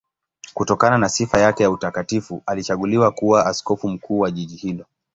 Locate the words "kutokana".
0.53-0.97